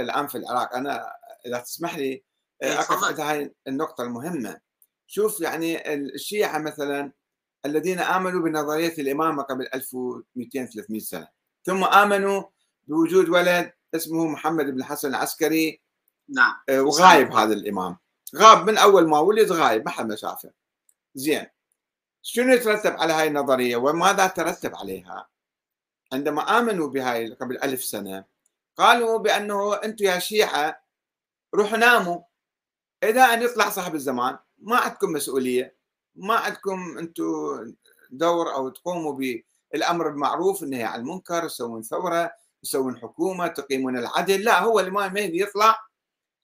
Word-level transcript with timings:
الآن 0.00 0.26
في 0.26 0.38
العراق. 0.38 0.74
أنا 0.74 1.12
إذا 1.46 1.58
تسمح 1.58 1.98
لي 1.98 2.24
إيه، 2.62 2.80
أقف. 2.80 3.04
عند 3.04 3.20
هاي 3.20 3.54
النقطة 3.68 4.04
المهمة. 4.04 4.60
شوف 5.06 5.40
يعني 5.40 5.94
الشيعة 5.94 6.58
مثلا 6.58 7.12
الذين 7.66 7.98
آمنوا 7.98 8.42
بنظرية 8.42 8.94
الامامه 8.98 9.42
قبل 9.42 9.68
1200 9.74 10.66
300 10.66 11.00
سنة 11.00 11.28
ثم 11.64 11.84
آمنوا 11.84 12.42
بوجود 12.86 13.28
ولد 13.28 13.72
اسمه 13.94 14.26
محمد 14.26 14.64
بن 14.64 14.78
الحسن 14.78 15.08
العسكري 15.08 15.82
نعم. 16.28 16.54
آه، 16.68 16.82
وغايب 16.82 17.32
هذا 17.32 17.52
الإمام. 17.52 17.96
غاب 18.36 18.70
من 18.70 18.78
أول 18.78 19.08
ما 19.08 19.18
ولد 19.18 19.52
غايب 19.52 19.84
ما 19.84 19.90
حد 19.90 20.06
ما 20.06 20.16
شافه. 20.16 20.50
زين. 21.14 21.46
شنو 22.22 22.52
يترتب 22.52 22.92
على 22.92 23.12
هاي 23.12 23.28
النظرية؟ 23.28 23.76
وماذا 23.76 24.26
ترتب 24.26 24.76
عليها؟ 24.76 25.28
عندما 26.12 26.58
آمنوا 26.58 26.88
بهاي 26.88 27.34
قبل 27.34 27.58
ألف 27.58 27.84
سنة 27.84 28.24
قالوا 28.78 29.18
بأنه 29.18 29.74
أنتم 29.74 30.04
يا 30.04 30.18
شيعة 30.18 30.82
روحوا 31.54 31.78
ناموا. 31.78 32.22
إذا 33.02 33.24
أن 33.24 33.42
يطلع 33.42 33.70
صاحب 33.70 33.94
الزمان 33.94 34.38
ما 34.58 34.76
عندكم 34.76 35.12
مسؤولية 35.12 35.76
ما 36.14 36.34
عندكم 36.34 36.98
أنتم 36.98 37.74
دور 38.10 38.54
أو 38.54 38.68
تقوموا 38.68 39.20
بالأمر 39.72 40.08
بالمعروف 40.08 40.62
النهي 40.62 40.84
عن 40.84 41.00
المنكر 41.00 41.48
تسوون 41.48 41.82
ثورة 41.82 42.30
تسوون 42.62 42.98
حكومة 42.98 43.46
تقيمون 43.46 43.98
العدل. 43.98 44.44
لا 44.44 44.60
هو 44.60 44.80
الامام 44.80 45.16
المهدي 45.16 45.40
يطلع 45.42 45.78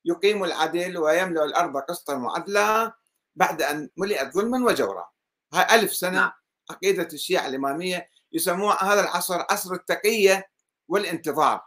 يقيم 0.04 0.44
العدل 0.44 0.98
ويملأ 0.98 1.44
الأرض 1.44 1.76
قسطا 1.76 2.14
وعدلا 2.14 2.92
بعد 3.34 3.62
أن 3.62 3.90
ملئت 3.96 4.34
ظلما 4.34 4.66
وجورا. 4.66 5.08
هاي 5.54 5.74
ألف 5.80 5.94
سنة 5.94 6.10
نعم. 6.10 6.32
عقيدة 6.70 7.08
الشيعة 7.12 7.46
الإمامية 7.46 8.08
يسموها 8.32 8.84
هذا 8.84 9.00
العصر 9.00 9.44
عصر 9.50 9.74
التقية 9.74 10.50
والانتظار. 10.88 11.60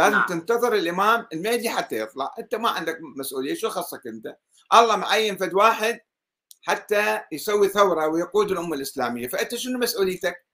لازم 0.00 0.16
نعم. 0.16 0.26
تنتظر 0.26 0.74
الإمام 0.74 1.26
المهدي 1.32 1.70
حتى 1.70 2.00
يطلع. 2.00 2.34
أنت 2.38 2.54
ما 2.54 2.68
عندك 2.70 2.98
مسؤولية 3.16 3.54
شو 3.54 3.68
خصك 3.68 4.06
أنت؟ 4.06 4.36
الله 4.74 4.96
معين 4.96 5.36
فد 5.36 5.54
واحد 5.54 6.00
حتى 6.62 7.22
يسوي 7.32 7.68
ثورة 7.68 8.06
ويقود 8.06 8.50
الأمة 8.50 8.76
الإسلامية. 8.76 9.28
فأنت 9.28 9.54
شنو 9.54 9.78
مسؤوليتك؟ 9.78 10.46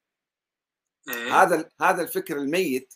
إيه. 1.08 1.42
هذا 1.42 1.68
هذا 1.80 2.02
الفكر 2.02 2.36
الميت. 2.36 2.94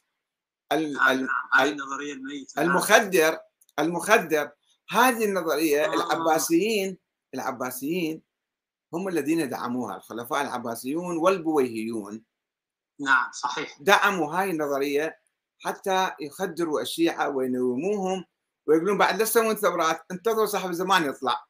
ال- 0.72 0.92
نعم، 0.92 1.28
النظرية 1.60 2.12
الميتة. 2.12 2.62
نعم. 2.62 2.70
المخدر 2.70 3.38
المخدر. 3.78 4.50
هذه 4.90 5.24
النظرية 5.24 5.84
آه. 5.84 5.94
العباسيين 5.94 6.98
العباسيين 7.34 8.22
هم 8.92 9.08
الذين 9.08 9.48
دعموها. 9.48 9.96
الخلفاء 9.96 10.42
العباسيون 10.42 11.16
والبويهيون. 11.16 12.24
نعم 13.00 13.32
صحيح. 13.32 13.76
دعموا 13.80 14.34
هاي 14.34 14.50
النظرية 14.50 15.19
حتى 15.60 16.10
يخدروا 16.20 16.80
الشيعه 16.80 17.28
وينوموهم 17.28 18.24
ويقولون 18.66 18.98
بعد 18.98 19.18
لا 19.18 19.24
تسوون 19.24 19.54
ثورات 19.54 20.02
انتظروا 20.10 20.46
صاحب 20.46 20.70
الزمان 20.70 21.04
يطلع 21.04 21.46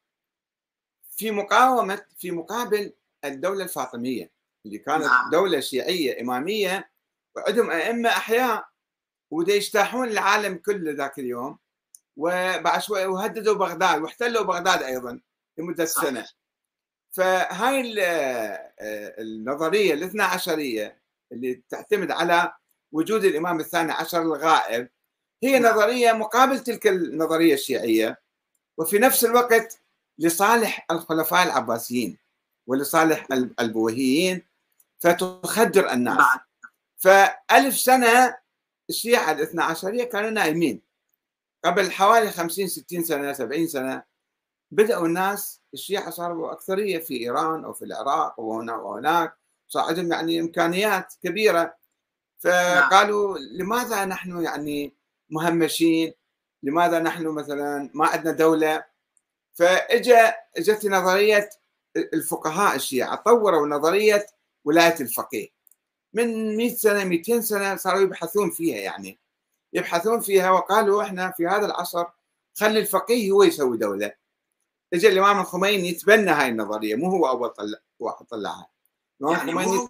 في 1.17 1.31
مقاومة 1.31 2.05
في 2.17 2.31
مقابل 2.31 2.93
الدولة 3.25 3.63
الفاطمية 3.63 4.31
اللي 4.65 4.77
كانت 4.77 5.05
نعم. 5.05 5.29
دولة 5.29 5.59
شيعية 5.59 6.21
إمامية 6.21 6.91
وعندهم 7.35 7.69
أئمة 7.69 8.09
أحياء 8.09 8.65
ودا 9.31 9.53
يجتاحون 9.53 10.07
العالم 10.07 10.55
كله 10.57 10.91
ذاك 10.91 11.19
اليوم 11.19 11.59
وبعد 12.17 12.81
شوي 12.81 13.05
وهددوا 13.05 13.55
بغداد 13.55 14.01
واحتلوا 14.01 14.43
بغداد 14.43 14.83
أيضا 14.83 15.21
لمدة 15.57 15.85
صحيح. 15.85 16.09
سنة 16.09 16.27
فهاي 17.11 17.95
آه، 18.03 18.73
النظرية 19.21 19.93
الاثنا 19.93 20.23
عشرية 20.23 21.01
اللي 21.31 21.63
تعتمد 21.69 22.11
على 22.11 22.53
وجود 22.91 23.23
الإمام 23.25 23.59
الثاني 23.59 23.91
عشر 23.91 24.21
الغائب 24.21 24.89
هي 25.43 25.59
نعم. 25.59 25.71
نظرية 25.75 26.11
مقابل 26.11 26.59
تلك 26.59 26.87
النظرية 26.87 27.53
الشيعية 27.53 28.21
وفي 28.77 28.99
نفس 28.99 29.25
الوقت 29.25 29.79
لصالح 30.19 30.85
الخلفاء 30.91 31.43
العباسيين 31.43 32.17
ولصالح 32.67 33.27
ال- 33.31 33.53
البويهيين 33.59 34.43
فتخدر 34.99 35.91
الناس. 35.91 36.17
فألف 36.97 37.77
سنة 37.77 38.37
الشيعة 38.89 39.31
الاثنى 39.31 39.63
عشرية 39.63 40.03
كانوا 40.03 40.29
نايمين 40.29 40.81
قبل 41.65 41.91
حوالي 41.91 42.31
50 42.31 42.67
60 42.67 43.03
سنة 43.03 43.33
70 43.33 43.67
سنة 43.67 44.03
بدأوا 44.71 45.05
الناس 45.07 45.61
الشيعة 45.73 46.09
صاروا 46.09 46.51
أكثرية 46.51 46.99
في 46.99 47.17
إيران 47.19 47.63
أو 47.65 47.73
في 47.73 47.85
العراق 47.85 48.39
وهنا 48.39 48.75
وهناك 48.75 49.37
صار 49.67 49.83
عندهم 49.83 50.11
يعني 50.11 50.39
إمكانيات 50.39 51.13
كبيرة 51.23 51.75
فقالوا 52.43 53.37
لماذا 53.37 54.05
نحن 54.05 54.43
يعني 54.43 54.95
مهمشين؟ 55.29 56.13
لماذا 56.63 56.99
نحن 56.99 57.27
مثلا 57.27 57.89
ما 57.93 58.07
عندنا 58.07 58.31
دولة؟ 58.31 58.83
فإجا 59.53 60.35
إجت 60.57 60.85
نظرية 60.85 61.49
الفقهاء 61.95 62.75
الشيعة 62.75 63.15
طوروا 63.15 63.67
نظرية 63.67 64.25
ولاية 64.65 64.95
الفقيه. 65.01 65.47
من 66.13 66.57
100 66.57 66.75
سنة 66.75 67.03
200 67.03 67.41
سنة 67.41 67.75
صاروا 67.75 68.01
يبحثون 68.01 68.51
فيها 68.51 68.77
يعني 68.77 69.19
يبحثون 69.73 70.19
فيها 70.19 70.51
وقالوا 70.51 71.03
إحنا 71.03 71.31
في 71.31 71.47
هذا 71.47 71.65
العصر 71.65 72.05
خلي 72.57 72.79
الفقيه 72.79 73.31
هو 73.31 73.43
يسوي 73.43 73.77
دولة. 73.77 74.13
اجى 74.93 75.07
الإمام 75.07 75.39
الخميني 75.39 75.89
يتبنى 75.89 76.31
هاي 76.31 76.49
النظرية 76.49 76.95
مو 76.95 77.09
هو 77.09 77.27
أول 77.27 77.49
طلع 77.49 77.77
واحد 77.99 78.25
طلعها. 78.25 78.69
يعني 79.21 79.51
الخميني 79.51 79.77
مو 79.77 79.89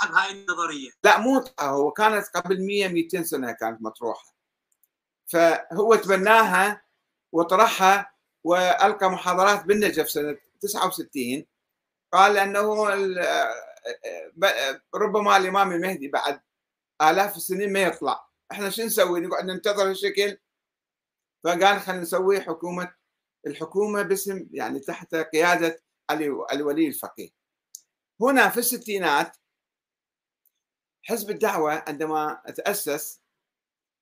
صاحب 0.00 0.14
هاي 0.14 0.30
النظرية. 0.30 0.90
لا 1.04 1.18
مو 1.18 1.44
هو 1.60 1.90
كانت 1.90 2.26
قبل 2.26 2.66
100 2.66 2.88
200 2.88 3.22
سنة 3.22 3.52
كانت 3.52 3.82
مطروحة. 3.82 4.34
فهو 5.26 5.94
تبناها 5.94 6.82
وطرحها 7.32 8.14
وألقى 8.44 9.10
محاضرات 9.10 9.64
بالنجف 9.64 10.10
سنة 10.10 10.36
69 10.60 11.46
قال 12.12 12.36
انه 12.36 12.88
ربما 14.94 15.36
الإمام 15.36 15.72
المهدي 15.72 16.08
بعد 16.08 16.40
آلاف 17.02 17.36
السنين 17.36 17.72
ما 17.72 17.80
يطلع. 17.80 18.28
إحنا 18.52 18.70
شو 18.70 18.82
نسوي؟ 18.82 19.20
نقعد 19.20 19.44
ننتظر 19.44 19.88
هالشكل؟ 19.90 20.38
فقال 21.44 21.80
خلينا 21.80 22.02
نسوي 22.02 22.40
حكومة 22.40 22.94
الحكومة 23.46 24.02
باسم 24.02 24.48
يعني 24.50 24.80
تحت 24.80 25.14
قيادة 25.14 25.82
علي 26.10 26.26
الولي 26.52 26.86
الفقيه. 26.88 27.30
هنا 28.20 28.48
في 28.48 28.58
الستينات 28.58 29.36
حزب 31.02 31.30
الدعوة 31.30 31.84
عندما 31.88 32.42
تأسس 32.56 33.20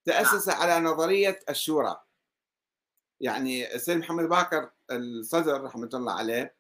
تأسس 0.04 0.48
على 0.48 0.80
نظرية 0.80 1.40
الشورى. 1.48 2.00
يعني 3.20 3.74
السيد 3.74 3.96
محمد 3.96 4.24
باكر 4.24 4.70
الصدر 4.90 5.62
رحمة 5.64 5.90
الله 5.94 6.12
عليه 6.12 6.56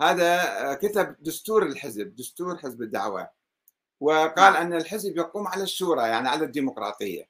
هذا 0.00 0.74
كتب 0.74 1.16
دستور 1.20 1.62
الحزب 1.66 2.16
دستور 2.16 2.58
حزب 2.58 2.82
الدعوة. 2.82 3.30
وقال 4.00 4.56
أن 4.56 4.72
الحزب 4.72 5.16
يقوم 5.16 5.46
على 5.46 5.62
الشورى 5.62 6.02
يعني 6.02 6.28
على 6.28 6.44
الديمقراطية. 6.44 7.28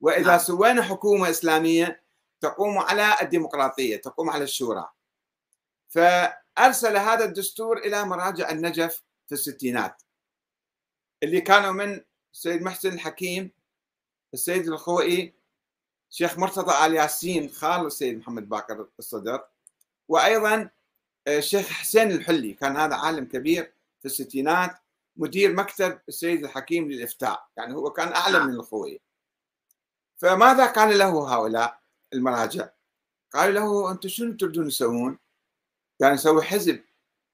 وإذا 0.00 0.26
نعم. 0.26 0.38
سوينا 0.38 0.82
حكومة 0.82 1.30
إسلامية 1.30 2.02
تقوم 2.40 2.78
على 2.78 3.16
الديمقراطية 3.22 3.96
تقوم 3.96 4.30
على 4.30 4.44
الشورى. 4.44 4.88
فأرسل 5.88 6.96
هذا 6.96 7.24
الدستور 7.24 7.78
إلى 7.78 8.04
مراجع 8.04 8.50
النجف 8.50 9.02
في 9.26 9.32
الستينات. 9.32 10.02
اللي 11.22 11.40
كانوا 11.40 11.72
من 11.72 12.00
السيد 12.32 12.62
محسن 12.62 12.92
الحكيم 12.92 13.50
السيد 14.34 14.68
الخوئي 14.68 15.34
شيخ 16.10 16.38
مرتضى 16.38 16.86
آل 16.86 16.94
ياسين 16.94 17.48
خال 17.50 17.86
السيد 17.86 18.18
محمد 18.18 18.48
باكر 18.48 18.88
الصدر 18.98 19.44
وأيضا 20.08 20.70
الشيخ 21.28 21.68
حسين 21.68 22.10
الحلي. 22.10 22.52
كان 22.52 22.76
هذا 22.76 22.94
عالم 22.94 23.24
كبير 23.24 23.72
في 24.00 24.06
الستينات 24.06 24.78
مدير 25.16 25.54
مكتب 25.54 26.00
السيد 26.08 26.44
الحكيم 26.44 26.90
للإفتاء. 26.90 27.48
يعني 27.56 27.74
هو 27.74 27.90
كان 27.90 28.08
أعلم 28.12 28.46
من 28.46 28.54
الخوئي. 28.54 29.00
فماذا 30.16 30.66
قال 30.66 30.98
له 30.98 31.34
هؤلاء 31.34 31.80
المراجع؟ 32.12 32.68
قالوا 33.32 33.54
له 33.54 33.92
أنتم 33.92 34.08
شنو 34.08 34.36
تريدون 34.36 34.68
تسوون؟ 34.68 35.18
قال 36.02 36.14
نسوي 36.14 36.42
حزب. 36.42 36.84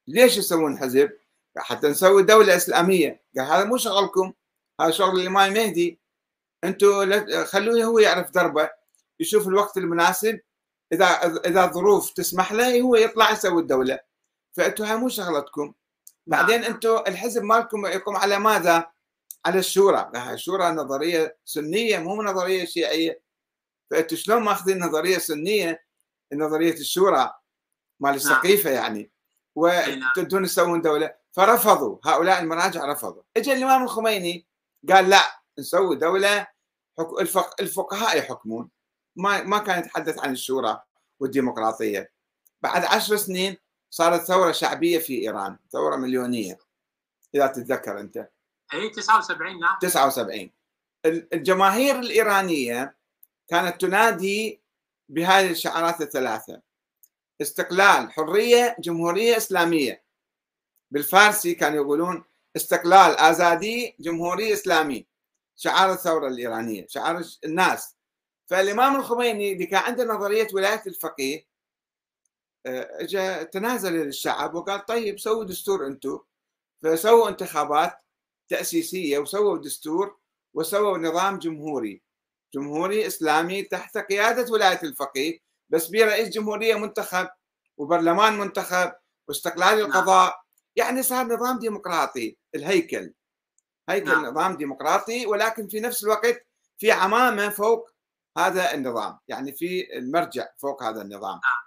ليش 0.09 0.37
يسوون 0.37 0.79
حزب؟ 0.79 1.19
حتى 1.59 1.89
نسوي 1.89 2.23
دولة 2.23 2.57
إسلامية. 2.57 3.23
قال 3.39 3.47
هذا 3.47 3.65
مو 3.65 3.77
شغلكم 3.77 4.33
هذا 4.81 4.91
شغل 4.91 5.21
الإمام 5.21 5.53
المهدي 5.53 5.99
أنتم 6.65 7.03
لا- 7.03 7.45
خلوه 7.45 7.85
هو 7.85 7.99
يعرف 7.99 8.31
دربه 8.31 8.71
يشوف 9.21 9.49
الوقت 9.49 9.77
المناسب. 9.77 10.41
إذا 10.93 11.07
إذا 11.47 11.65
الظروف 11.65 12.11
تسمح 12.11 12.53
له 12.53 12.81
هو 12.81 12.97
يطلع 12.97 13.31
يسوي 13.31 13.63
الدولة. 13.63 13.99
فأنتم 14.53 14.85
هاي 14.85 14.97
مو 14.97 15.09
شغلتكم. 15.09 15.73
بعدين 16.27 16.65
أنتم 16.65 17.03
الحزب 17.09 17.43
مالكم 17.43 17.87
يقوم 17.87 18.17
على 18.17 18.39
ماذا؟ 18.39 18.91
على 19.47 19.59
الشورى. 19.59 20.11
هاي 20.15 20.35
الشورى 20.35 20.71
نظرية 20.71 21.37
سنية 21.45 21.99
مو 21.99 22.23
نظرية 22.23 22.65
شيعية. 22.65 23.21
فأنتم 23.91 24.17
شلون 24.17 24.43
ماخذين 24.43 24.79
نظرية 24.85 25.19
سنية؟ 25.19 25.85
نظرية 26.33 26.75
الشورى 26.75 27.33
مال 28.01 28.15
السقيفة 28.15 28.71
يعني. 28.71 29.11
نعم. 29.57 30.11
وتدون 30.17 30.45
تسوون 30.45 30.83
دولة. 30.83 31.15
فرفضوا 31.33 31.99
هؤلاء 32.05 32.41
المراجع 32.41 32.85
رفضوا. 32.85 33.23
اجى 33.37 33.53
الإمام 33.53 33.83
الخميني 33.83 34.47
قال 34.89 35.09
لا 35.09 35.43
نسوي 35.59 35.97
دولة 35.97 36.47
حك... 36.99 37.21
الفق... 37.21 37.61
الفقهاء 37.61 38.19
يحكمون. 38.19 38.71
ما 39.17 39.43
ما 39.43 39.59
كان 39.59 39.79
يتحدث 39.79 40.19
عن 40.19 40.33
الشورى 40.33 40.83
والديمقراطية. 41.21 42.13
بعد 42.63 42.85
عشر 42.85 43.17
سنين 43.17 43.57
صارت 43.91 44.21
ثورة 44.21 44.53
شعبية 44.53 44.99
في 44.99 45.23
إيران 45.23 45.59
ثورة 45.71 45.97
مليونية. 45.97 46.59
إذا 47.35 47.47
تتذكر 47.47 48.01
أنت. 48.01 48.29
اي 48.75 48.91
79 48.91 49.61
نعم. 49.61 49.79
79 49.81 50.51
الجماهير 51.07 51.99
الإيرانية 51.99 52.97
كانت 53.49 53.81
تنادي 53.81 54.63
بهذه 55.09 55.51
الشعارات 55.51 56.01
الثلاثة. 56.01 56.63
استقلال 57.41 58.13
حرية 58.13 58.77
جمهورية 58.79 59.37
إسلامية. 59.37 60.03
بالفارسي 60.93 61.55
كانوا 61.55 61.77
يقولون 61.85 62.25
استقلال 62.57 63.17
آزادي 63.19 63.97
جمهورية 64.01 64.53
اسلامي 64.53 65.07
شعار 65.57 65.93
الثورة 65.93 66.29
الإيرانية 66.29 66.87
شعار 66.89 67.25
الناس. 67.45 67.97
فالإمام 68.47 68.97
الخميني 68.97 69.53
اللي 69.53 69.67
كان 69.67 69.83
عنده 69.83 70.05
نظرية 70.05 70.49
ولاية 70.55 70.83
الفقيه 70.87 71.47
آه، 72.67 72.89
اجى 73.01 73.45
تنازل 73.45 73.93
للشعب 73.93 74.55
وقال 74.55 74.87
طيب 74.87 75.19
سووا 75.19 75.45
دستور 75.45 75.87
أنتم 75.87 76.19
فسووا 76.83 77.29
انتخابات 77.29 77.93
تأسيسية 78.49 79.19
وسووا 79.19 79.59
دستور 79.59 80.19
وسووا 80.55 80.99
نظام 80.99 81.39
جمهوري. 81.39 82.03
جمهوري 82.55 83.07
إسلامي 83.07 83.63
تحت 83.63 83.99
قيادة 83.99 84.53
ولاية 84.53 84.83
الفقيه 84.83 85.39
بس 85.69 85.87
برئيس 85.87 86.29
جمهورية 86.29 86.75
منتخب 86.75 87.29
وبرلمان 87.77 88.39
منتخب 88.39 88.93
واستقلال 89.29 89.79
نعم. 89.79 89.87
القضاء 89.87 90.43
يعني 90.77 91.03
صار 91.03 91.27
نظام 91.27 91.59
ديمقراطي 91.59 92.37
الهيكل 92.55 93.13
هيكل 93.89 94.11
نعم. 94.11 94.27
نظام 94.27 94.57
ديمقراطي 94.57 95.27
ولكن 95.27 95.69
في 95.69 95.81
نفس 95.81 96.05
الوقت 96.05 96.47
في 96.79 96.93
عمامة 96.93 97.49
فوق 97.49 97.91
هذا 98.39 98.75
النظام 98.75 99.19
يعني 99.29 99.53
في 99.53 99.99
المرجع 99.99 100.49
فوق 100.59 100.83
هذا 100.83 101.03
النظام 101.03 101.41
نعم. 101.45 101.63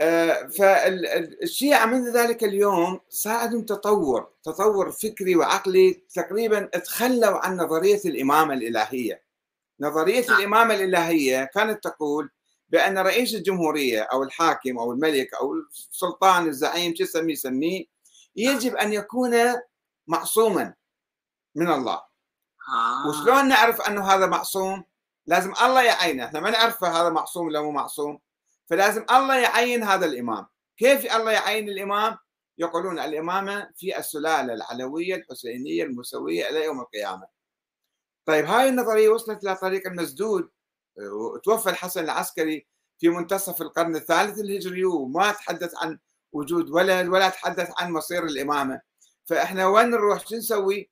آه، 0.00 0.46
فالشيعة 0.46 1.86
منذ 1.86 2.16
ذلك 2.16 2.44
اليوم 2.44 3.00
صار 3.08 3.36
عندهم 3.36 3.64
تطور 3.64 4.32
تطور 4.42 4.92
فكري 4.92 5.36
وعقلي 5.36 5.92
تقريبا 6.14 6.60
تخلوا 6.60 7.46
عن 7.46 7.56
نظرية 7.56 8.00
الإمامة 8.04 8.54
الإلهية 8.54 9.22
نظرية 9.80 10.26
نعم. 10.28 10.38
الإمامة 10.38 10.74
الإلهية 10.74 11.44
كانت 11.44 11.84
تقول 11.84 12.30
بأن 12.68 12.98
رئيس 12.98 13.34
الجمهورية 13.34 14.02
أو 14.02 14.22
الحاكم 14.22 14.78
أو 14.78 14.92
الملك 14.92 15.34
أو 15.34 15.54
السلطان 15.54 16.46
الزعيم 16.46 16.94
شو 16.94 17.02
يسميه 17.02 17.32
يسميه 17.32 17.84
يجب 18.36 18.76
أن 18.76 18.92
يكون 18.92 19.34
معصوما 20.06 20.74
من 21.54 21.70
الله. 21.70 22.02
آه. 22.68 23.08
وشلون 23.08 23.48
نعرف 23.48 23.80
أنه 23.80 24.06
هذا 24.06 24.26
معصوم؟ 24.26 24.84
لازم 25.26 25.52
الله 25.62 25.82
يعينه. 25.82 26.24
إحنا 26.24 26.40
ما 26.40 26.50
نعرف 26.50 26.84
هذا 26.84 27.08
معصوم 27.08 27.46
ولا 27.46 27.62
مو 27.62 27.70
معصوم. 27.70 28.18
فلازم 28.70 29.06
الله 29.10 29.36
يعين 29.36 29.82
هذا 29.82 30.06
الإمام. 30.06 30.46
كيف 30.76 31.16
الله 31.16 31.32
يعين 31.32 31.68
الإمام؟ 31.68 32.18
يقولون 32.58 32.98
الإمامة 32.98 33.70
في 33.76 33.98
السلالة 33.98 34.54
العلوية 34.54 35.14
الحسينية 35.14 35.84
الموسوية 35.84 36.48
إلى 36.48 36.64
يوم 36.64 36.80
القيامة. 36.80 37.26
طيب 38.26 38.44
هاي 38.44 38.68
النظرية 38.68 39.08
وصلت 39.08 39.44
إلى 39.44 39.56
طريق 39.56 39.86
المسدود. 39.86 40.48
وتوفى 40.98 41.70
الحسن 41.70 42.04
العسكري 42.04 42.66
في 42.98 43.08
منتصف 43.08 43.62
القرن 43.62 43.96
الثالث 43.96 44.38
الهجري 44.38 44.84
وما 44.84 45.32
تحدث 45.32 45.74
عن 45.76 45.98
وجود 46.32 46.70
ولد 46.70 47.08
ولا 47.08 47.28
تحدث 47.28 47.70
عن 47.78 47.92
مصير 47.92 48.24
الإمامة. 48.24 48.80
فإحنا 49.26 49.66
وين 49.66 49.90
نروح؟ 49.90 50.26
شو 50.28 50.36
نسوي؟ 50.36 50.90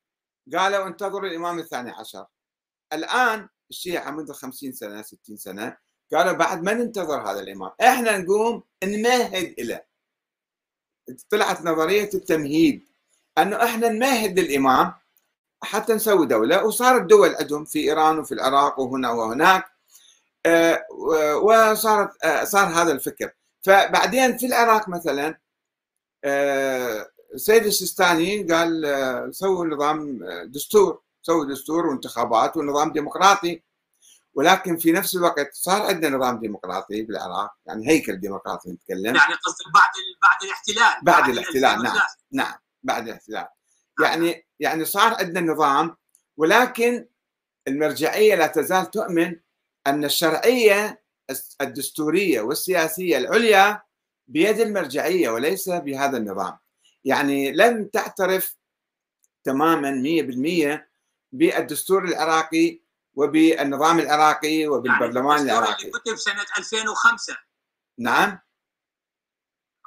قالوا 0.53 0.87
انتظروا 0.87 1.29
الإمام 1.29 1.59
الثاني 1.59 1.91
عشر. 1.91 2.25
الآن 2.93 3.49
الشيعة 3.69 4.11
منذ 4.11 4.33
خمسين 4.33 4.71
سنة 4.71 5.01
ستين 5.01 5.37
سنة 5.37 5.77
قالوا 6.13 6.31
بعد 6.31 6.63
ما 6.63 6.73
ننتظر 6.73 7.31
هذا 7.31 7.39
الإمام؟ 7.39 7.71
إحنا 7.81 8.17
نقوم 8.17 8.63
نمهد 8.83 9.55
له 9.59 9.81
طلعت 11.29 11.61
نظرية 11.61 12.09
التمهيد 12.13 12.87
أنه 13.37 13.63
إحنا 13.63 13.89
نمهد 13.89 14.39
للإمام 14.39 14.93
حتى 15.63 15.93
نسوي 15.93 16.25
دولة 16.25 16.65
وصارت 16.65 17.01
دول 17.01 17.35
عندهم 17.35 17.65
في 17.65 17.79
إيران 17.79 18.19
وفي 18.19 18.33
العراق 18.33 18.79
وهنا 18.79 19.11
وهناك. 19.11 19.76
وصارت 21.41 22.23
آه، 22.23 22.43
صار 22.43 22.67
هذا 22.67 22.91
الفكر. 22.91 23.31
فبعدين 23.61 24.37
في 24.37 24.45
العراق 24.45 24.89
مثلا 24.89 25.39
السيد 27.33 27.63
آه، 27.63 27.67
السيستاني 27.67 28.43
قال 28.43 29.35
سووا 29.35 29.65
نظام 29.65 30.19
دستور 30.45 31.01
سووا 31.21 31.45
دستور 31.45 31.85
وانتخابات 31.87 32.57
ونظام 32.57 32.91
ديمقراطي. 32.91 33.63
ولكن 34.33 34.77
في 34.77 34.91
نفس 34.91 35.15
الوقت 35.15 35.49
صار 35.53 35.81
عندنا 35.81 36.17
نظام 36.17 36.39
ديمقراطي 36.39 37.01
بالعراق 37.01 37.51
يعني 37.65 37.89
هيكل 37.89 38.19
ديمقراطي 38.19 38.71
نتكلم. 38.71 39.15
يعني 39.15 39.33
قصدك 39.33 39.73
بعد 39.73 39.89
بعد 40.21 40.43
الاحتلال 40.43 41.03
بعد, 41.03 41.21
بعد 41.21 41.29
الاحتلال 41.29 41.83
نعم 41.83 41.97
نعم 42.31 42.55
بعد 42.83 43.07
الاحتلال. 43.07 43.47
يعني 44.03 44.47
يعني 44.59 44.85
صار 44.85 45.13
عندنا 45.13 45.53
نظام 45.53 45.97
ولكن 46.37 47.07
المرجعية 47.67 48.35
لا 48.35 48.47
تزال 48.47 48.91
تؤمن 48.91 49.35
أن 49.87 50.05
الشرعية 50.05 51.03
الدستورية 51.61 52.41
والسياسية 52.41 53.17
العليا 53.17 53.81
بيد 54.27 54.59
المرجعية 54.59 55.29
وليس 55.29 55.69
بهذا 55.69 56.17
النظام. 56.17 56.57
يعني 57.05 57.51
لم 57.51 57.87
تعترف 57.87 58.57
تماما 59.43 59.91
100% 59.91 60.87
بالدستور 61.31 62.05
العراقي 62.05 62.81
وبالنظام 63.13 63.99
العراقي 63.99 64.67
وبالبرلمان 64.67 65.47
يعني 65.47 65.59
العراقي. 65.59 65.89
كتب 65.91 66.15
سنة 66.15 66.45
2005 66.57 67.37
نعم. 67.99 68.39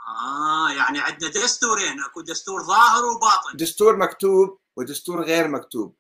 آه 0.08 0.70
يعني 0.70 1.00
عندنا 1.00 1.30
دستورين 1.30 2.00
أكو 2.00 2.20
دستور 2.20 2.62
ظاهر 2.62 3.04
وباطن. 3.04 3.56
دستور 3.56 3.96
مكتوب 3.96 4.58
ودستور 4.76 5.22
غير 5.24 5.48
مكتوب. 5.48 5.96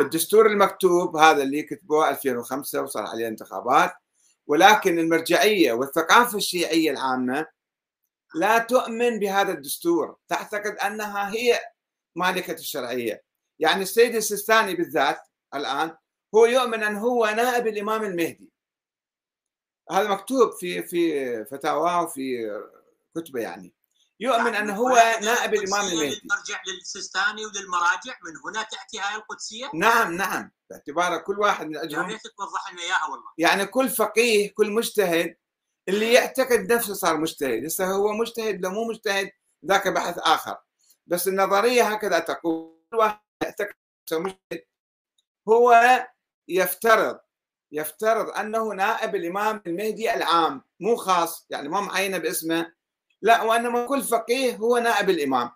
الدستور 0.00 0.46
المكتوب 0.46 1.16
هذا 1.16 1.42
اللي 1.42 1.62
كتبوه 1.62 2.10
2005 2.10 2.82
وصار 2.82 3.06
عليه 3.06 3.28
انتخابات 3.28 3.92
ولكن 4.46 4.98
المرجعية 4.98 5.72
والثقافة 5.72 6.36
الشيعية 6.38 6.90
العامة 6.90 7.46
لا 8.34 8.58
تؤمن 8.58 9.18
بهذا 9.18 9.52
الدستور. 9.52 10.16
تعتقد 10.28 10.76
أنها 10.76 11.34
هي 11.34 11.60
مالكة 12.16 12.52
الشرعية. 12.52 13.22
يعني 13.58 13.82
السيد 13.82 14.14
السيستاني 14.14 14.74
بالذات 14.74 15.20
الآن 15.54 15.96
هو 16.34 16.46
يؤمن 16.46 16.82
أن 16.82 16.96
هو 16.96 17.26
نائب 17.26 17.66
الإمام 17.66 18.04
المهدي. 18.04 18.52
هذا 19.90 20.08
مكتوب 20.08 20.52
في 20.52 20.82
في 20.82 21.44
فتاواه 21.44 22.02
وفي 22.02 22.50
كتبه 23.16 23.40
يعني. 23.40 23.77
يؤمن 24.20 24.54
يعني 24.54 24.58
أنه 24.58 24.76
هو 24.76 24.88
نائب 25.22 25.54
الإمام 25.54 25.86
المهدي. 25.88 26.22
نرجع 26.30 26.62
للسيستاني 26.66 27.46
وللمراجع 27.46 28.18
من 28.24 28.32
هنا 28.44 28.62
تأتي 28.62 28.98
هاي 28.98 29.16
القدسية؟ 29.16 29.70
نعم 29.74 30.12
نعم. 30.12 30.50
باعتبار 30.70 31.18
كل 31.18 31.38
واحد 31.38 31.66
من 31.66 31.76
اجلهم 31.76 32.10
يا 32.10 32.18
توضح 32.38 32.72
لنا 32.72 32.82
إياها 32.82 33.04
والله. 33.04 33.26
يعني 33.38 33.66
كل 33.66 33.88
فقيه 33.88 34.54
كل 34.54 34.70
مجتهد 34.70 35.36
اللي 35.88 36.12
يعتقد 36.12 36.72
نفسه 36.72 36.94
صار 36.94 37.16
مجتهد. 37.16 37.64
هسه 37.64 37.86
هو 37.86 38.12
مجتهد 38.12 38.62
لو 38.62 38.70
مو 38.70 38.88
مجتهد 38.88 39.30
ذاك 39.66 39.88
بحث 39.88 40.18
آخر. 40.18 40.56
بس 41.06 41.28
النظرية 41.28 41.82
هكذا 41.82 42.18
تقول 42.18 42.78
كل 42.90 42.96
واحد 42.96 43.20
يعتقد 43.42 43.74
نفسه 44.04 44.18
مجتهد 44.20 44.64
هو 45.48 46.06
يفترض 46.48 47.18
يفترض 47.72 48.28
أنه 48.30 48.68
نائب 48.68 49.14
الإمام 49.14 49.62
المهدي 49.66 50.14
العام. 50.14 50.62
مو 50.80 50.96
خاص 50.96 51.46
يعني 51.50 51.68
ما 51.68 51.80
معينة 51.80 52.18
باسمه. 52.18 52.77
لا 53.22 53.42
وانما 53.42 53.86
كل 53.86 54.02
فقيه 54.02 54.56
هو 54.56 54.78
نائب 54.78 55.10
الإمام. 55.10 55.50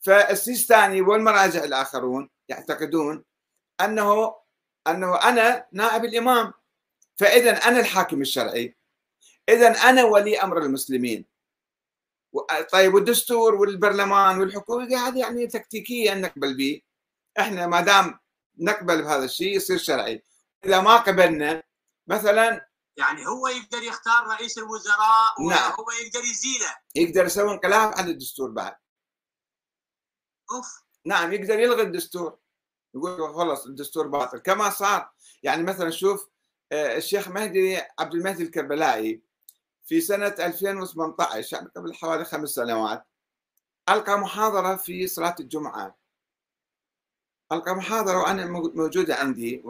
فالسيستاني 0.00 1.00
والمراجع 1.00 1.64
الآخرون 1.64 2.30
يعتقدون 2.48 3.24
أنه 3.80 4.36
أنه 4.88 5.16
أنا 5.16 5.66
نائب 5.72 6.04
الإمام. 6.04 6.52
فاذا 7.16 7.50
أنا 7.50 7.80
الحاكم 7.80 8.20
الشرعي. 8.20 8.76
اذا 9.48 9.68
أنا 9.68 10.04
ولي 10.04 10.42
أمر 10.42 10.58
المسلمين. 10.62 11.24
طيب 12.72 12.94
والدستور 12.94 13.54
والبرلمان 13.54 14.40
والحكومة 14.40 15.08
هذه 15.08 15.18
يعني 15.18 15.46
تكتيكية 15.46 16.14
نقبل 16.14 16.56
به 16.56 16.80
إحنا 17.40 17.66
ما 17.66 17.80
دام 17.80 18.18
نقبل 18.58 19.02
بهذا 19.02 19.24
الشيء 19.24 19.56
يصير 19.56 19.78
شرعي. 19.78 20.22
إذا 20.64 20.80
ما 20.80 20.96
قبلنا 20.96 21.62
مثلا 22.06 22.67
يعني 22.98 23.26
هو 23.26 23.48
يقدر 23.48 23.82
يختار 23.82 24.26
رئيس 24.26 24.58
الوزراء 24.58 25.48
نعم. 25.48 25.72
وهو 25.72 25.86
يقدر 25.90 26.20
يزيله. 26.20 26.76
يقدر 26.94 27.24
يسوي 27.24 27.52
انقلاب 27.52 27.92
على 27.98 28.10
الدستور 28.10 28.50
بعد. 28.50 28.76
أوف. 30.52 30.82
نعم 31.06 31.32
يقدر 31.32 31.58
يلغي 31.58 31.82
الدستور. 31.82 32.38
يقول 32.94 33.34
خلص 33.34 33.66
الدستور 33.66 34.06
باطل. 34.06 34.38
كما 34.38 34.70
صار. 34.70 35.10
يعني 35.42 35.62
مثلا 35.62 35.90
شوف 35.90 36.28
آه، 36.72 36.96
الشيخ 36.96 37.28
مهدي 37.28 37.76
عبد 37.98 38.14
المهدي 38.14 38.42
الكربلائي 38.42 39.22
في 39.84 40.00
سنة 40.00 40.26
2018 40.26 41.56
يعني 41.56 41.68
قبل 41.76 41.94
حوالي 41.94 42.24
خمس 42.24 42.48
سنوات 42.48 43.06
ألقى 43.88 44.18
محاضرة 44.18 44.76
في 44.76 45.06
صلاة 45.06 45.36
الجمعة. 45.40 45.98
ألقى 47.52 47.74
محاضرة 47.74 48.18
وأنا 48.18 48.46
موجودة 48.74 49.14
عندي 49.14 49.62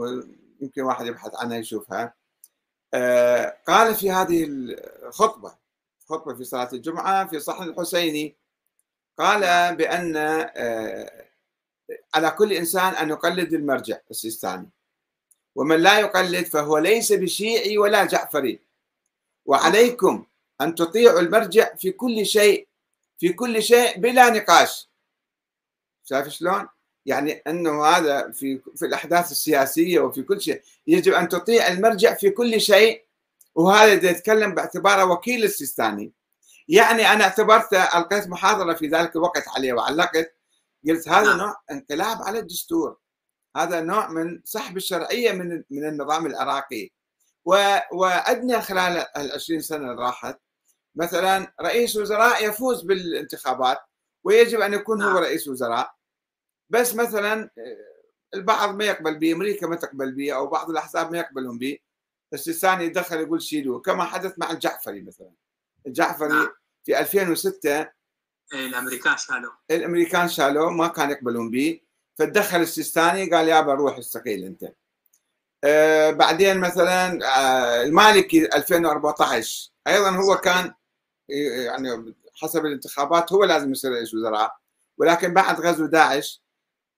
يمكن 0.60 0.82
واحد 0.82 1.06
يبحث 1.06 1.34
عنها 1.34 1.56
يشوفها. 1.56 2.17
قال 3.66 3.94
في 3.94 4.10
هذه 4.10 4.44
الخطبة 4.48 5.54
خطبة 6.08 6.34
في 6.34 6.44
صلاة 6.44 6.68
الجمعة 6.72 7.26
في 7.26 7.40
صحن 7.40 7.62
الحسيني 7.62 8.36
قال 9.18 9.76
بأن 9.76 10.16
آه، 10.16 11.28
على 12.14 12.30
كل 12.30 12.52
إنسان 12.52 12.94
أن 12.94 13.08
يقلد 13.08 13.52
المرجع 13.52 13.98
السيستاني. 14.10 14.70
ومن 15.54 15.76
لا 15.76 15.98
يقلد 15.98 16.46
فهو 16.46 16.78
ليس 16.78 17.12
بشيعي 17.12 17.78
ولا 17.78 18.04
جعفري. 18.04 18.60
وعليكم 19.46 20.26
أن 20.60 20.74
تطيعوا 20.74 21.20
المرجع 21.20 21.74
في 21.74 21.90
كل 21.90 22.26
شيء 22.26 22.68
في 23.18 23.32
كل 23.32 23.62
شيء 23.62 23.98
بلا 23.98 24.30
نقاش. 24.30 24.88
شايف 26.04 26.28
شلون؟ 26.28 26.68
يعني 27.08 27.32
أنه 27.32 27.84
هذا 27.84 28.32
في 28.32 28.60
في 28.76 28.86
الأحداث 28.86 29.30
السياسية 29.30 30.00
وفي 30.00 30.22
كل 30.22 30.40
شيء 30.40 30.62
يجب 30.86 31.12
أن 31.12 31.28
تطيع 31.28 31.68
المرجع 31.68 32.14
في 32.14 32.30
كل 32.30 32.60
شيء 32.60 33.04
وهذا 33.54 34.10
يتكلم 34.10 34.54
باعتباره 34.54 35.04
وكيل 35.04 35.44
السيستاني 35.44 36.12
يعني 36.68 37.12
أنا 37.12 37.24
اعتبرته 37.24 37.82
ألقيت 37.82 38.28
محاضرة 38.28 38.74
في 38.74 38.86
ذلك 38.86 39.16
الوقت 39.16 39.44
عليه 39.56 39.72
وعلقت 39.72 40.34
قلت 40.88 41.08
هذا 41.08 41.26
نعم. 41.26 41.38
نوع 41.38 41.56
انقلاب 41.70 42.22
على 42.22 42.38
الدستور 42.38 42.96
هذا 43.56 43.80
نوع 43.80 44.08
من 44.08 44.40
سحب 44.44 44.76
الشرعية 44.76 45.32
من 45.32 45.62
من 45.70 45.88
النظام 45.88 46.26
العراقي 46.26 46.90
وعندنا 47.92 48.60
خلال 48.60 49.06
ال 49.16 49.32
20 49.32 49.60
سنة 49.60 49.90
اللي 49.90 50.02
راحت 50.02 50.40
مثلا 50.94 51.52
رئيس 51.60 51.96
وزراء 51.96 52.48
يفوز 52.48 52.82
بالانتخابات 52.82 53.78
ويجب 54.24 54.60
أن 54.60 54.74
يكون 54.74 55.02
هو 55.02 55.08
نعم. 55.08 55.18
رئيس 55.18 55.48
وزراء 55.48 55.97
بس 56.70 56.94
مثلا 56.94 57.50
البعض 58.34 58.74
ما 58.74 58.84
يقبل 58.84 59.18
به 59.18 59.32
أمريكا 59.32 59.66
ما 59.66 59.76
تقبل 59.76 60.12
به 60.12 60.32
أو 60.32 60.46
بعض 60.46 60.70
الأحزاب 60.70 61.12
ما 61.12 61.18
يقبلون 61.18 61.58
به 61.58 61.78
بس 62.32 62.48
الثاني 62.48 62.84
يدخل 62.84 63.20
يقول 63.20 63.42
شيلوه 63.42 63.80
كما 63.80 64.04
حدث 64.04 64.38
مع 64.38 64.50
الجعفري 64.50 65.02
مثلا. 65.02 65.30
الجعفري 65.86 66.28
نعم. 66.28 66.48
في 66.84 67.00
2006 67.00 67.88
إيه، 68.52 68.66
الأمريكان 68.66 69.16
شالوه. 69.16 69.58
الأمريكان 69.70 70.28
شالوه 70.28 70.70
ما 70.70 70.88
كان 70.88 71.10
يقبلون 71.10 71.50
به 71.50 71.80
فتدخل 72.18 72.60
السيستاني 72.60 73.30
قال 73.30 73.48
يابا 73.48 73.74
روح 73.74 73.98
استقيل 73.98 74.44
أنت. 74.44 74.72
آه 75.64 76.10
بعدين 76.10 76.60
مثلا 76.60 77.18
آه 77.38 77.82
المالكي 77.82 78.56
2014 78.56 79.70
أيضا 79.86 80.10
هو 80.10 80.36
كان 80.36 80.74
يعني 81.28 82.14
حسب 82.34 82.66
الانتخابات 82.66 83.32
هو 83.32 83.44
لازم 83.44 83.72
يصير 83.72 83.92
رئيس 83.92 84.14
وزراء. 84.14 84.56
ولكن 84.98 85.34
بعد 85.34 85.60
غزو 85.60 85.86
داعش 85.86 86.42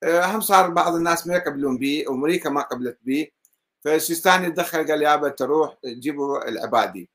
هم 0.05 0.41
صار 0.41 0.71
بعض 0.71 0.95
الناس 0.95 1.27
ما 1.27 1.35
يقبلون 1.35 1.79
به 1.79 2.05
وأمريكا 2.09 2.51
ما 2.51 2.63
قبلت 2.63 2.99
به 3.03 3.29
فالسيستاني 3.85 4.51
تدخل 4.51 4.87
قال 4.87 5.03
يابا 5.03 5.29
تروح 5.29 5.77
جيبوا 5.85 6.49
العبادي. 6.49 7.11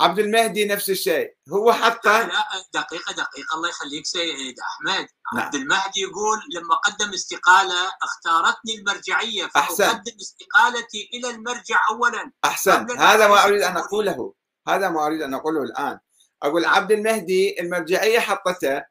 عبد 0.00 0.18
المهدي 0.18 0.64
نفس 0.64 0.90
الشيء. 0.90 1.34
هو 1.52 1.72
حتى 1.72 2.08
لا 2.08 2.44
دقيقة 2.74 3.12
دقيقة. 3.12 3.54
الله 3.56 3.68
يخليك 3.68 4.06
سيد 4.06 4.56
أحمد. 4.60 5.08
نعم. 5.34 5.44
عبد 5.44 5.54
المهدي 5.54 6.00
يقول 6.00 6.38
لما 6.54 6.74
قدم 6.74 7.12
استقالة 7.12 7.92
اختارتني 8.02 8.74
المرجعية 8.74 9.46
فأقدم 9.46 10.16
استقالتي 10.20 11.10
إلى 11.14 11.30
المرجع 11.30 11.80
أولا. 11.90 12.32
أحسن. 12.44 12.98
هذا 12.98 13.28
ما 13.28 13.44
أريد 13.44 13.62
أن 13.62 13.76
أقوله. 13.76 14.34
هذا 14.68 14.88
ما 14.88 15.06
أريد 15.06 15.22
أن 15.22 15.34
أقوله 15.34 15.62
الآن. 15.62 15.98
أقول 16.42 16.64
عبد 16.64 16.92
المهدي 16.92 17.60
المرجعية 17.60 18.18
حطته 18.20 18.84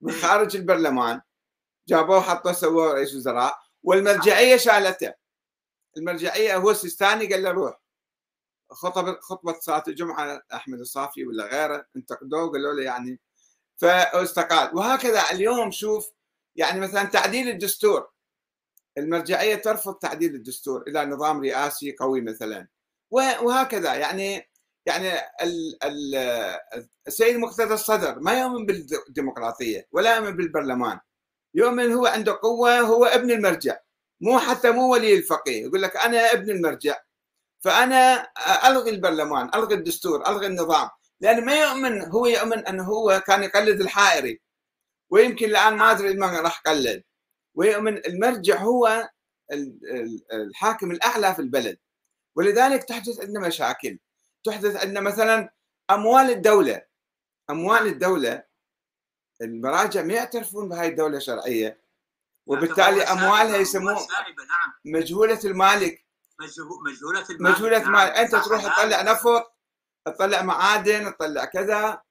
من 0.00 0.12
خارج 0.12 0.56
البرلمان. 0.56 1.20
جابوه 1.88 2.20
حطوه 2.20 2.52
سووه 2.52 2.92
رئيس 2.92 3.14
وزراء 3.14 3.58
والمرجعية 3.82 4.56
شالته. 4.56 5.14
المرجعية 5.96 6.56
هو 6.56 6.70
السيستاني 6.70 7.32
قال 7.32 7.42
له 7.42 7.50
روح. 7.50 7.80
خطب 8.70 9.20
خطبة 9.20 9.52
صلاة 9.60 9.84
الجمعة 9.88 10.42
أحمد 10.54 10.80
الصافي 10.80 11.26
ولا 11.26 11.44
غيره 11.44 11.86
انتقدوه 11.96 12.50
قالوا 12.52 12.72
له 12.72 12.82
يعني 12.82 13.20
فاستقال. 13.76 14.76
وهكذا 14.76 15.22
اليوم 15.32 15.70
شوف 15.70 16.10
يعني 16.56 16.80
مثلا 16.80 17.04
تعديل 17.04 17.48
الدستور. 17.48 18.10
المرجعية 18.98 19.54
ترفض 19.54 19.94
تعديل 19.94 20.34
الدستور 20.34 20.82
إلى 20.82 21.06
نظام 21.06 21.40
رئاسي 21.40 21.96
قوي 22.00 22.20
مثلا. 22.20 22.68
وهكذا 23.10 23.94
يعني 23.94 24.50
يعني 24.86 25.12
السيد 27.06 27.36
مقتدى 27.36 27.74
الصدر 27.74 28.20
ما 28.20 28.40
يؤمن 28.40 28.66
بالديمقراطية 28.66 29.88
ولا 29.92 30.16
يؤمن 30.16 30.36
بالبرلمان. 30.36 31.00
يؤمن 31.58 31.92
هو 31.92 32.06
عنده 32.06 32.38
قوة 32.42 32.80
هو 32.80 33.04
ابن 33.04 33.30
المرجع. 33.30 33.76
مو 34.20 34.38
حتى 34.38 34.70
مو 34.70 34.92
ولي 34.92 35.14
الفقيه. 35.14 35.62
يقول 35.62 35.82
لك 35.82 35.96
أنا 35.96 36.32
ابن 36.32 36.50
المرجع. 36.50 36.96
فأنا 37.64 38.30
ألغي 38.68 38.90
البرلمان 38.90 39.50
ألغي 39.54 39.74
الدستور 39.74 40.28
ألغي 40.28 40.46
النظام. 40.46 40.88
لأنه 41.20 41.40
ما 41.40 41.60
يؤمن 41.60 42.02
هو 42.02 42.26
يؤمن 42.26 42.66
أنه 42.66 42.84
هو 42.84 43.22
كان 43.26 43.42
يقلد 43.42 43.80
الحائري. 43.80 44.40
ويمكن 45.10 45.46
الآن 45.46 45.76
ما 45.76 45.90
أدري 45.90 46.14
من 46.14 46.22
راح 46.22 46.60
قلد 46.60 47.02
ويؤمن 47.54 47.96
المرجع 48.06 48.56
هو 48.56 49.10
الحاكم 50.32 50.90
الأعلى 50.90 51.34
في 51.34 51.42
البلد. 51.42 51.78
ولذلك 52.36 52.84
تحدث 52.84 53.20
عندنا 53.20 53.46
مشاكل. 53.46 53.98
تحدث 54.44 54.76
عندنا 54.76 55.00
مثلا 55.00 55.54
أموال 55.90 56.30
الدولة. 56.30 56.82
أموال 57.50 57.86
الدولة 57.86 58.47
المراجع 59.42 60.02
ما 60.02 60.14
يعترفون 60.14 60.68
بهاي 60.68 60.88
الدولة 60.88 61.18
شرعيه 61.18 61.80
وبالتالي 62.46 63.02
أموالها 63.02 63.56
يسموه 63.56 63.92
نعم. 63.92 64.72
مجهولة 64.84 65.40
المالك 65.44 66.06
مجهولة 66.40 67.26
المالك 67.30 67.56
مجهولة 67.56 67.78
نعم. 67.78 67.86
المالك 67.86 68.12
أنت 68.12 68.44
تروح 68.44 68.62
تطلع 68.62 69.02
نفط 69.02 69.58
تطلع 70.06 70.42
معادن 70.42 71.14
تطلع 71.16 71.44
كذا 71.44 72.02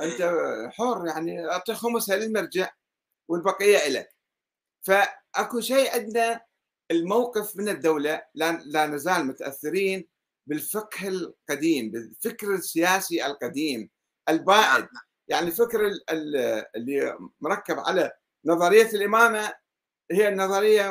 أنت 0.00 0.20
إيه. 0.20 0.68
حر 0.68 1.06
يعني 1.06 1.50
أعطي 1.50 1.74
خمسها 1.74 2.16
للمرجع 2.16 2.70
والبقية 3.28 3.88
لك 3.88 4.14
فأكو 4.86 5.60
شيء 5.60 5.94
عندنا 5.94 6.40
الموقف 6.90 7.56
من 7.56 7.68
الدولة 7.68 8.22
لا, 8.34 8.62
لا 8.64 8.86
نزال 8.86 9.26
متأثرين 9.26 10.08
بالفقه 10.46 11.08
القديم 11.08 11.90
بالفكر 11.90 12.54
السياسي 12.54 13.26
القديم 13.26 13.90
البائد 14.28 14.66
نعم، 14.66 14.80
نعم. 14.80 15.04
يعني 15.28 15.46
الفكر 15.46 15.90
اللي 16.76 17.18
مركب 17.40 17.78
على 17.78 18.12
نظرية 18.44 18.90
الإمامة 18.90 19.54
هي 20.10 20.28
النظرية 20.28 20.90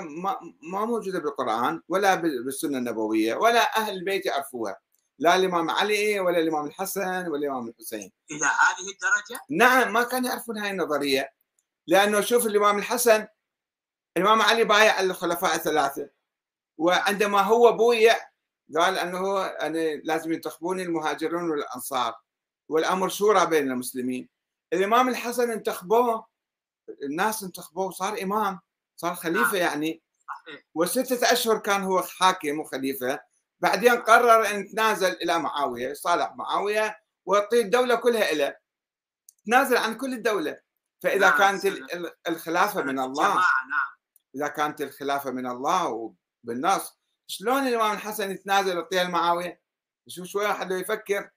ما 0.62 0.86
موجودة 0.86 1.20
بالقرآن 1.20 1.82
ولا 1.88 2.16
بالسنة 2.16 2.78
النبوية 2.78 3.36
ولا 3.36 3.78
أهل 3.78 3.94
البيت 3.94 4.26
يعرفوها. 4.26 4.78
لا 5.20 5.36
الإمام 5.36 5.70
علي 5.70 6.20
ولا 6.20 6.40
الإمام 6.40 6.66
الحسن 6.66 7.28
ولا 7.28 7.38
الإمام 7.38 7.68
الحسين. 7.68 8.12
إلى 8.32 8.46
هذه 8.46 8.90
الدرجة؟ 8.94 9.42
نعم 9.50 9.94
ما 9.94 10.04
كانوا 10.04 10.30
يعرفون 10.30 10.58
هاي 10.58 10.72
النظرية. 10.72 11.34
لأنه 11.88 12.22
شوف 12.22 12.46
الإمام 12.46 12.78
الحسن 12.78 13.28
الإمام 14.18 14.42
علي 14.42 14.64
بايع 14.64 15.00
الخلفاء 15.00 15.56
الثلاثة. 15.56 16.10
وعندما 16.78 17.42
هو 17.42 17.72
بويع 17.72 18.16
قال 18.78 18.98
أنه 18.98 19.46
أنا 19.46 19.96
لازم 20.04 20.34
ينتخبوني 20.34 20.84
المهاجرون 20.84 21.50
والأنصار. 21.50 22.23
والأمر 22.74 23.10
شورى 23.10 23.46
بين 23.46 23.72
المسلمين 23.72 24.30
الإمام 24.74 25.10
الحسن 25.10 25.52
انتخبوه 25.52 26.26
الناس 27.04 27.44
انتخبوه 27.44 27.92
صار 27.92 28.22
إمام 28.22 28.60
صار 28.96 29.16
خليفة 29.16 29.52
نعم. 29.52 29.62
يعني 29.62 30.04
وستة 30.76 31.32
أشهر 31.32 31.58
كان 31.58 31.84
هو 31.84 32.02
حاكم 32.02 32.60
وخليفة 32.60 33.20
بعدين 33.60 33.92
قرر 33.92 34.48
إن 34.48 34.60
يتنازل 34.60 35.12
إلى 35.12 35.40
معاوية 35.40 35.94
صالح 35.94 36.36
معاوية 36.36 36.98
ويعطي 37.26 37.62
الدولة 37.62 37.96
كلها 37.96 38.34
له 38.34 38.56
تنازل 39.46 39.78
عن 39.78 39.98
كل 39.98 40.14
الدولة 40.14 40.60
فإذا 41.04 41.30
نعم. 41.30 41.38
كانت 41.38 41.78
الخلافة 42.28 42.82
من 42.84 43.00
الله 43.00 43.28
نعم. 43.28 43.44
إذا 44.36 44.48
كانت 44.48 44.82
الخلافة 44.82 45.32
من 45.32 45.48
الله 45.48 46.14
وبالنص 46.44 47.00
شلون 47.28 47.68
الإمام 47.68 47.92
الحسن 47.92 48.32
يتنازل 48.32 48.76
يعطيها 48.76 49.04
لمعاوية؟ 49.04 49.62
شوف 50.08 50.28
شوي 50.28 50.46
واحد 50.46 50.72
يفكر 50.72 51.30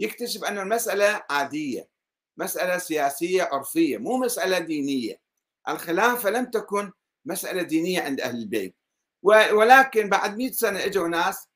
يكتشف 0.00 0.44
أن 0.44 0.58
المسألة 0.58 1.22
عادية 1.30 1.88
مسألة 2.36 2.78
سياسية 2.78 3.42
عرفية 3.52 3.98
مو 3.98 4.16
مسألة 4.16 4.58
دينية. 4.58 5.20
الخلافة 5.68 6.30
لم 6.30 6.44
تكن 6.44 6.92
مسألة 7.24 7.62
دينية 7.62 8.02
عند 8.02 8.20
أهل 8.20 8.36
البيت. 8.36 8.76
ولكن 9.22 10.08
بعد 10.08 10.36
100 10.36 10.52
سنة 10.52 10.84
إجوا 10.84 11.08
ناس 11.08 11.48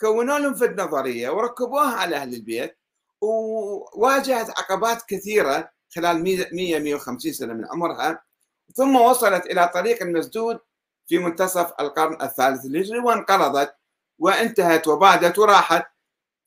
كونوا 0.00 0.38
لهم 0.38 0.54
فد 0.54 0.80
نظرية 0.80 1.30
وركبوها 1.30 1.94
على 1.94 2.16
أهل 2.16 2.34
البيت 2.34 2.78
وواجهت 3.20 4.50
عقبات 4.50 5.02
كثيرة 5.08 5.70
خلال 5.94 6.22
100 6.52 6.78
150 6.78 7.32
سنة 7.32 7.54
من 7.54 7.66
عمرها. 7.66 8.24
ثم 8.74 8.96
وصلت 8.96 9.46
إلى 9.46 9.68
طريق 9.74 10.02
مسدود 10.02 10.60
في 11.06 11.18
منتصف 11.18 11.72
القرن 11.80 12.22
الثالث 12.22 12.64
الهجري 12.64 12.98
وانقرضت 12.98 13.74
وانتهت 14.18 14.88
وبادت 14.88 15.38
وراحت. 15.38 15.86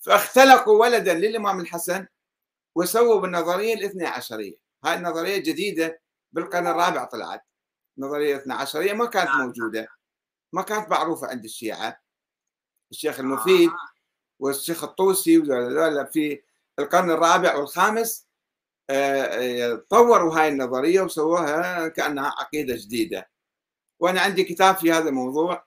فاختلقوا 0.04 0.82
ولدا 0.82 1.14
للإمام 1.14 1.60
الحسن 1.60 2.08
وسووا 2.76 3.22
بالنظرية 3.22 3.74
الاثنى 3.74 4.06
عشرية. 4.06 4.56
هاي 4.86 4.96
النظرية 4.96 5.38
جديدة 5.38 6.02
بالقرن 6.32 6.68
الرابع 6.68 7.04
طلعت. 7.04 7.42
نظرية 7.98 8.36
الاثنى 8.36 8.54
عشرية 8.54 8.94
ما 8.94 9.06
كانت 9.06 9.30
نعم. 9.30 9.42
موجودة. 9.42 9.88
ما 10.54 10.62
كانت 10.62 10.90
معروفة 10.90 11.28
عند 11.28 11.44
الشيعة. 11.44 12.02
الشيخ 12.92 13.20
المفيد 13.20 13.72
والشيخ 14.40 14.84
الطوسي 14.84 15.44
في 16.12 16.42
القرن 16.80 17.12
الرابع 17.12 17.56
والخامس 17.56 18.28
طوروا 19.90 20.40
هاي 20.40 20.48
النظرية 20.48 21.02
وسووها 21.02 21.88
كأنها 21.88 22.28
عقيدة 22.40 22.76
جديدة. 22.76 23.30
وأنا 24.00 24.22
عندي 24.22 24.44
كتاب 24.44 24.76
في 24.76 24.92
هذا 24.92 25.10
الموضوع 25.10 25.66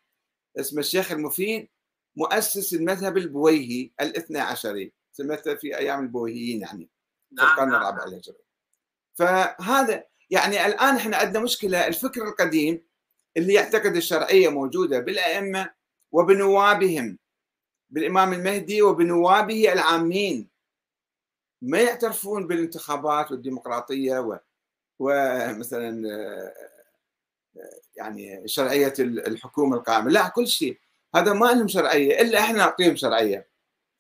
اسمه 0.59 0.81
الشيخ 0.81 1.13
المفيد. 1.13 1.69
مؤسس 2.17 2.75
المذهب 2.75 3.17
البويهي 3.17 3.91
الاثنى 4.01 4.39
عشري 4.39 4.93
سميته 5.13 5.55
في 5.55 5.79
أيام 5.79 6.03
البويهيين 6.03 6.61
يعني 6.61 6.91
في 7.29 7.35
نعم، 7.35 7.47
القرن 7.47 7.71
نعم، 7.71 7.83
الرابع. 7.83 8.05
الهجري. 8.05 8.37
فهذا 9.15 10.05
يعني 10.31 10.67
الآن 10.67 10.97
إحنا 10.97 11.17
عندنا 11.17 11.43
مشكلة 11.43 11.87
الفكر 11.87 12.29
القديم 12.29 12.87
اللي 13.37 13.55
يعتقد 13.55 13.97
الشرعية 13.97 14.49
موجودة 14.49 14.99
بالأئمة 14.99 15.71
وبنوابهم 16.13 17.19
بالإمام 17.91 18.33
المهدي 18.33 18.83
وبنوابه 18.83 19.73
العامين. 19.73 20.49
ما 21.63 21.81
يعترفون 21.81 22.47
بالانتخابات 22.47 23.31
والديمقراطية 23.31 24.19
و... 24.19 24.39
ومثلا 24.99 26.03
يعني 27.97 28.49
شرعية 28.49 28.95
الحكومة 28.99 29.77
القائمة. 29.77 30.11
لا 30.11 30.29
كل 30.29 30.49
شيء. 30.49 30.81
هذا 31.15 31.33
ما 31.33 31.47
لهم 31.47 31.69
شرعية 31.69 32.21
إلا 32.21 32.41
إحنا 32.41 32.59
نعطيهم 32.59 32.97
شرعية 32.97 33.49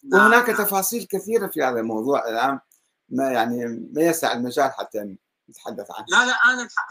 نعم، 0.04 0.32
وهناك. 0.32 0.46
تفاصيل 0.46 1.06
كثيرة 1.10 1.46
في 1.46 1.62
هذا 1.62 1.80
الموضوع 1.80 2.28
الآن 2.28 2.60
ما 3.08 3.30
يعني 3.30 3.66
ما 3.92 4.02
يسع 4.02 4.32
المجال 4.32 4.72
حتى 4.72 5.16
نتحدث 5.50 5.90
عنه 5.90 6.06
لا 6.08 6.26
لا 6.26 6.32
أنا 6.32 6.62
الحقيقة 6.62 6.82